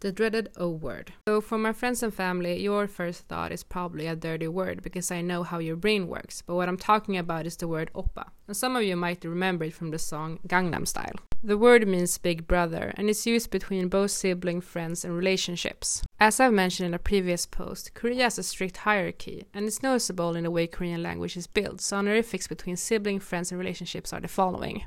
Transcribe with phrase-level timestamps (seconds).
[0.00, 1.12] The dreaded O word.
[1.28, 5.10] So, for my friends and family, your first thought is probably a dirty word because
[5.10, 8.30] I know how your brain works, but what I'm talking about is the word oppa.
[8.46, 11.16] And some of you might remember it from the song Gangnam Style.
[11.44, 16.02] The word means big brother and is used between both sibling, friends, and relationships.
[16.18, 20.34] As I've mentioned in a previous post, Korea has a strict hierarchy, and it's noticeable
[20.34, 24.20] in the way Korean language is built, so honorifics between sibling, friends, and relationships are
[24.20, 24.82] the following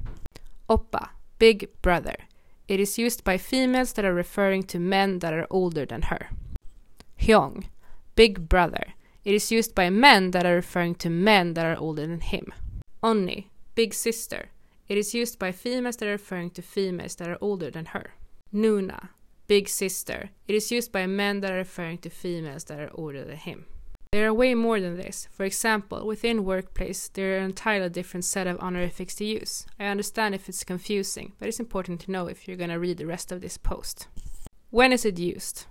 [0.67, 2.15] Oppa, big brother.
[2.67, 6.29] It is used by females that are referring to men that are older than her.
[7.19, 7.65] Hyung,
[8.15, 8.93] big brother.
[9.25, 12.53] It is used by men that are referring to men that are older than him.
[13.03, 14.49] Onni, big sister.
[14.87, 18.13] It is used by females that are referring to females that are older than her.
[18.53, 19.09] Nuna,
[19.47, 20.29] big sister.
[20.47, 23.65] It is used by men that are referring to females that are older than him.
[24.13, 25.27] There are way more than this.
[25.31, 29.65] For example, within workplace, there are an entirely different set of honorifics to use.
[29.79, 32.99] I understand if it's confusing, but it's important to know if you're going to read
[32.99, 34.05] the rest of this post.
[34.69, 35.65] When is it used?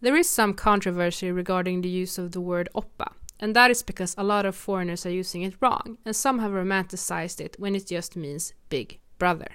[0.00, 4.14] There is some controversy regarding the use of the word oppa, and that is because
[4.16, 7.88] a lot of foreigners are using it wrong, and some have romanticized it when it
[7.88, 9.48] just means big brother.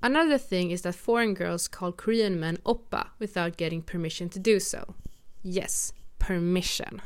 [0.00, 4.60] Another thing is that foreign girls call Korean men oppa without getting permission to do
[4.60, 4.94] so.
[5.42, 7.02] Yes, permission.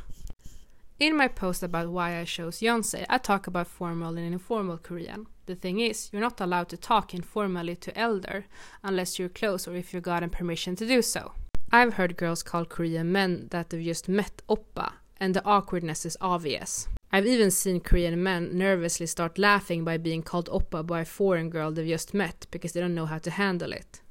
[0.99, 5.27] In my post about why I chose Yonsei, I talk about formal and informal Korean.
[5.45, 8.45] The thing is, you're not allowed to talk informally to elder
[8.83, 11.33] unless you're close or if you've gotten permission to do so.
[11.71, 16.17] I've heard girls call Korean men that they've just met oppa, and the awkwardness is
[16.19, 16.87] obvious.
[17.11, 21.51] I've even seen Korean men nervously start laughing by being called oppa by a foreign
[21.51, 24.01] girl they've just met because they don't know how to handle it.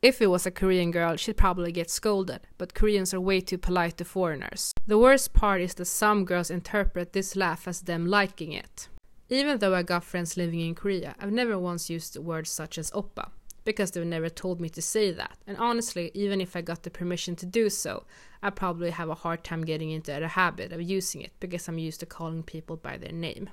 [0.00, 3.58] If it was a Korean girl, she'd probably get scolded, but Koreans are way too
[3.58, 4.72] polite to foreigners.
[4.86, 8.88] The worst part is that some girls interpret this laugh as them liking it.
[9.28, 12.92] Even though I got friends living in Korea, I've never once used words such as
[12.92, 13.30] oppa,
[13.64, 15.36] because they've never told me to say that.
[15.48, 18.04] And honestly, even if I got the permission to do so,
[18.40, 21.76] I probably have a hard time getting into the habit of using it because I'm
[21.78, 23.50] used to calling people by their name.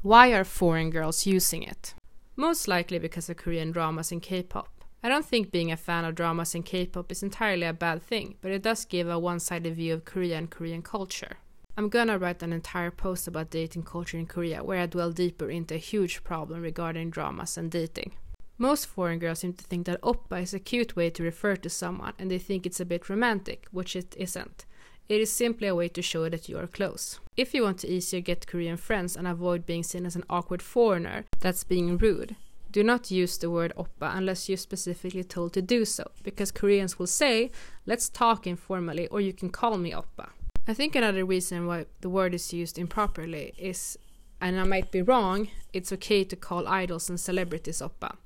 [0.00, 1.92] Why are foreign girls using it?
[2.36, 4.68] Most likely because of Korean dramas and K-pop.
[5.04, 8.36] I don't think being a fan of dramas and K-pop is entirely a bad thing,
[8.40, 11.36] but it does give a one-sided view of Korea and Korean culture.
[11.76, 15.50] I'm gonna write an entire post about dating culture in Korea where I dwell deeper
[15.50, 18.12] into a huge problem regarding dramas and dating.
[18.56, 21.68] Most foreign girls seem to think that oppa is a cute way to refer to
[21.68, 24.64] someone and they think it's a bit romantic, which it isn't.
[25.10, 27.20] It is simply a way to show that you are close.
[27.36, 30.62] If you want to easier get Korean friends and avoid being seen as an awkward
[30.62, 32.36] foreigner that's being rude,
[32.74, 36.98] do not use the word oppa unless you're specifically told to do so, because Koreans
[36.98, 37.52] will say,
[37.86, 40.30] let's talk informally, or you can call me oppa.
[40.66, 43.96] I think another reason why the word is used improperly is,
[44.40, 48.16] and I might be wrong, it's okay to call idols and celebrities oppa.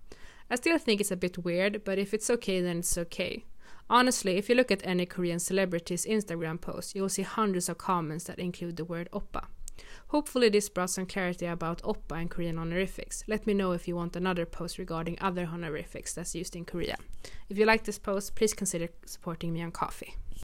[0.50, 3.44] I still think it's a bit weird, but if it's okay, then it's okay.
[3.91, 8.25] Honestly, if you look at any Korean celebrity's Instagram post, you'll see hundreds of comments
[8.25, 9.44] that include the word oppa.
[10.09, 13.25] Hopefully this brought some clarity about oppa and Korean honorifics.
[13.27, 16.97] Let me know if you want another post regarding other honorifics that's used in Korea.
[17.49, 20.15] If you like this post, please consider supporting me on Ko-fi.